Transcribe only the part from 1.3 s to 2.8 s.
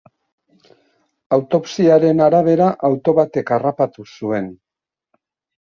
Autopsiaren arabera,